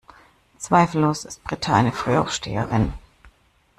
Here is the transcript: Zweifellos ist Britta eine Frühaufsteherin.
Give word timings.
Zweifellos 0.57 1.25
ist 1.25 1.43
Britta 1.43 1.75
eine 1.75 1.91
Frühaufsteherin. 1.91 2.91